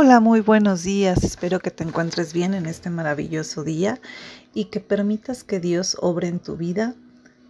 [0.00, 1.24] Hola, muy buenos días.
[1.24, 3.98] Espero que te encuentres bien en este maravilloso día
[4.54, 6.94] y que permitas que Dios obre en tu vida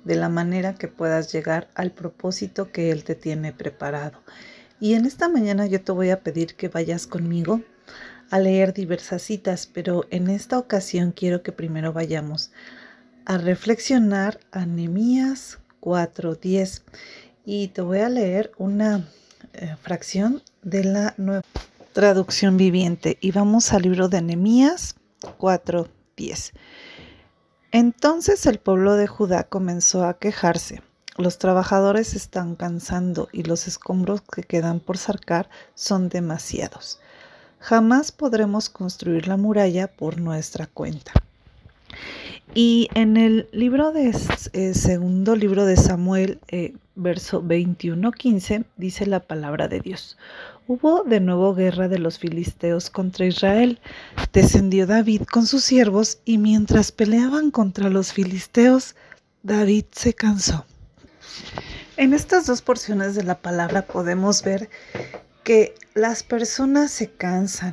[0.05, 4.23] de la manera que puedas llegar al propósito que Él te tiene preparado.
[4.81, 7.61] Y en esta mañana yo te voy a pedir que vayas conmigo
[8.31, 12.51] a leer diversas citas, pero en esta ocasión quiero que primero vayamos
[13.27, 16.81] a reflexionar a Nehemías 4:10
[17.45, 19.07] y te voy a leer una
[19.53, 21.43] eh, fracción de la nueva
[21.93, 24.97] traducción viviente y vamos al libro de Nehemías
[25.39, 26.53] 4:10.
[27.73, 30.83] Entonces el pueblo de Judá comenzó a quejarse.
[31.17, 37.01] Los trabajadores están cansando y los escombros que quedan por sacar son demasiados.
[37.59, 41.13] Jamás podremos construir la muralla por nuestra cuenta.
[42.55, 44.15] Y en el libro de
[44.53, 50.17] eh, segundo libro de Samuel, eh, verso 21-15, dice la palabra de Dios.
[50.71, 53.81] Hubo de nuevo guerra de los filisteos contra Israel.
[54.35, 58.95] Descendió David con sus siervos y mientras peleaban contra los filisteos,
[59.43, 60.67] David se cansó.
[61.97, 64.69] En estas dos porciones de la palabra podemos ver
[65.43, 67.73] que las personas se cansan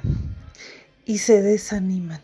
[1.03, 2.21] y se desaniman.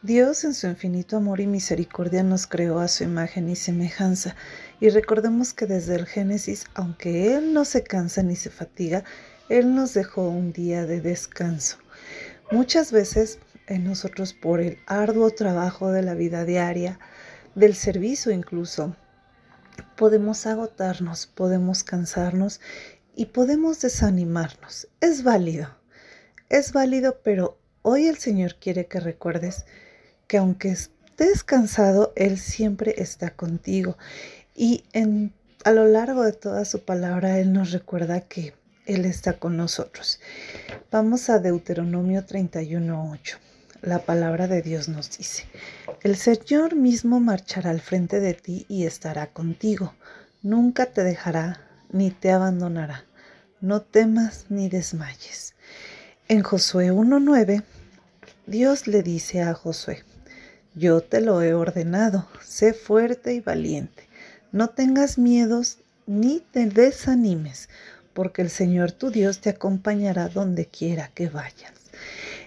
[0.00, 4.34] Dios en su infinito amor y misericordia nos creó a su imagen y semejanza
[4.80, 9.04] y recordemos que desde el Génesis, aunque Él no se cansa ni se fatiga,
[9.50, 11.76] Él nos dejó un día de descanso.
[12.50, 16.98] Muchas veces en nosotros por el arduo trabajo de la vida diaria,
[17.54, 18.96] del servicio incluso,
[19.96, 22.60] podemos agotarnos, podemos cansarnos
[23.14, 24.88] y podemos desanimarnos.
[25.00, 25.68] Es válido,
[26.48, 29.66] es válido, pero hoy el Señor quiere que recuerdes
[30.26, 33.98] que aunque estés cansado, Él siempre está contigo.
[34.54, 35.34] Y en,
[35.64, 38.54] a lo largo de toda su palabra, Él nos recuerda que
[38.86, 40.20] Él está con nosotros.
[40.90, 43.38] Vamos a Deuteronomio 31.8.
[43.80, 45.44] La palabra de Dios nos dice,
[46.02, 49.94] el Señor mismo marchará al frente de ti y estará contigo.
[50.42, 51.60] Nunca te dejará
[51.92, 53.04] ni te abandonará.
[53.60, 55.54] No temas ni desmayes.
[56.28, 57.62] En Josué 1.9,
[58.46, 60.04] Dios le dice a Josué,
[60.74, 64.08] yo te lo he ordenado, sé fuerte y valiente.
[64.52, 67.68] No tengas miedos ni te desanimes,
[68.14, 71.72] porque el Señor tu Dios te acompañará donde quiera que vayas.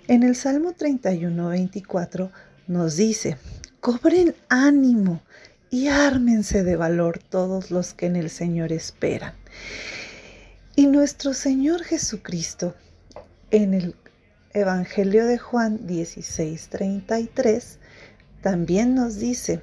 [0.08, 2.32] En el Salmo 31, 24
[2.68, 3.38] nos dice,
[3.80, 5.22] cobren ánimo
[5.70, 9.34] y ármense de valor todos los que en el Señor esperan.
[10.76, 12.74] Y nuestro Señor Jesucristo,
[13.52, 13.96] en el
[14.54, 17.80] Evangelio de Juan 16, 33,
[18.42, 19.62] también nos dice,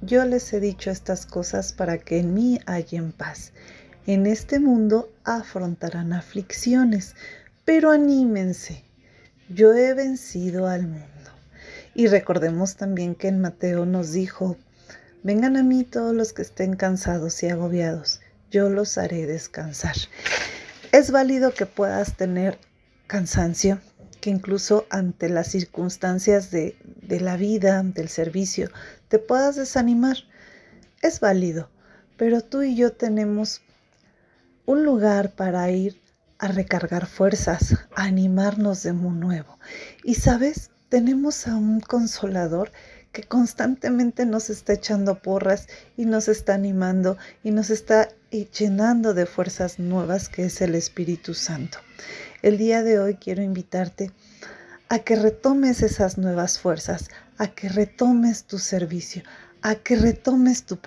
[0.00, 3.52] yo les he dicho estas cosas para que en mí hallen paz.
[4.04, 7.14] En este mundo afrontarán aflicciones,
[7.64, 8.82] pero anímense,
[9.48, 11.06] yo he vencido al mundo.
[11.94, 14.56] Y recordemos también que en Mateo nos dijo,
[15.22, 18.20] vengan a mí todos los que estén cansados y agobiados,
[18.50, 19.94] yo los haré descansar.
[20.90, 22.58] Es válido que puedas tener
[23.06, 23.78] cansancio,
[24.20, 26.76] que incluso ante las circunstancias de,
[27.08, 28.68] la vida, del servicio,
[29.06, 30.16] te puedas desanimar.
[31.02, 31.70] Es válido,
[32.16, 33.62] pero tú y yo tenemos
[34.66, 36.00] un lugar para ir
[36.38, 39.58] a recargar fuerzas, a animarnos de nuevo.
[40.02, 42.72] Y sabes, tenemos a un consolador
[43.12, 49.26] que constantemente nos está echando porras y nos está animando y nos está llenando de
[49.26, 51.78] fuerzas nuevas que es el Espíritu Santo.
[52.40, 54.10] El día de hoy quiero invitarte
[54.88, 57.08] a que retomes esas nuevas fuerzas,
[57.38, 59.22] a que retomes tu servicio,
[59.60, 60.78] a que retomes tu,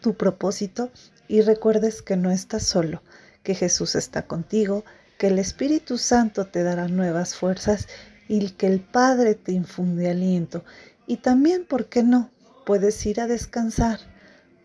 [0.00, 0.90] tu propósito
[1.30, 3.04] y recuerdes que no estás solo,
[3.44, 4.84] que Jesús está contigo,
[5.16, 7.86] que el Espíritu Santo te dará nuevas fuerzas
[8.26, 10.64] y que el Padre te infunde aliento.
[11.06, 12.32] Y también, ¿por qué no?
[12.66, 14.00] Puedes ir a descansar,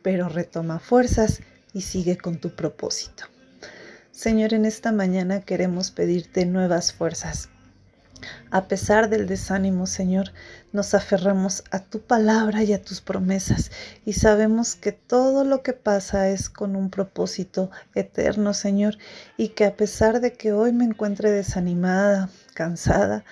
[0.01, 3.25] pero retoma fuerzas y sigue con tu propósito.
[4.09, 7.49] Señor, en esta mañana queremos pedirte nuevas fuerzas.
[8.51, 10.31] A pesar del desánimo, Señor,
[10.71, 13.71] nos aferramos a tu palabra y a tus promesas
[14.05, 18.97] y sabemos que todo lo que pasa es con un propósito eterno, Señor,
[19.37, 23.25] y que a pesar de que hoy me encuentre desanimada, cansada,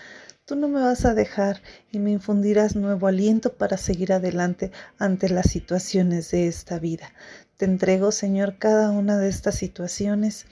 [0.46, 1.62] tú no me vas a dejar
[1.92, 7.14] y me infundirás nuevo aliento para seguir adelante ante las situaciones de esta vida.
[7.58, 10.48] Te entrego, Señor, cada una de estas situaciones,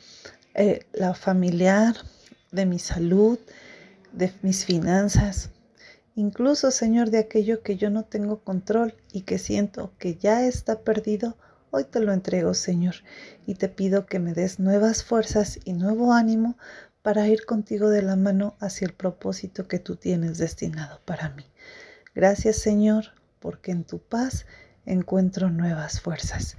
[0.53, 1.95] eh, la familiar,
[2.51, 3.39] de mi salud,
[4.13, 5.49] de mis finanzas,
[6.15, 10.81] incluso, Señor, de aquello que yo no tengo control y que siento que ya está
[10.81, 11.37] perdido.
[11.69, 12.95] Hoy te lo entrego, Señor,
[13.45, 16.57] y te pido que me des nuevas fuerzas y nuevo ánimo
[17.01, 21.45] para ir contigo de la mano hacia el propósito que tú tienes destinado para mí.
[22.13, 23.05] Gracias Señor,
[23.39, 24.45] porque en tu paz
[24.85, 26.57] encuentro nuevas fuerzas.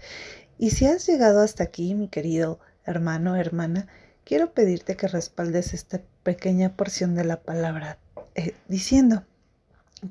[0.58, 3.86] Y si has llegado hasta aquí, mi querido hermano, hermana,
[4.24, 7.98] quiero pedirte que respaldes esta pequeña porción de la palabra
[8.34, 9.24] eh, diciendo,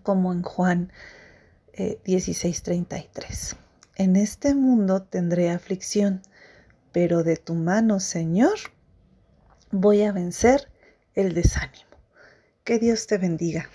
[0.03, 0.91] como en Juan
[1.73, 3.57] 16:33, eh,
[3.95, 6.21] en este mundo tendré aflicción,
[6.91, 8.57] pero de tu mano, Señor,
[9.71, 10.69] voy a vencer
[11.15, 11.91] el desánimo.
[12.63, 13.69] Que Dios te bendiga.